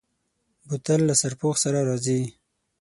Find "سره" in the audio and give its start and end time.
1.63-1.79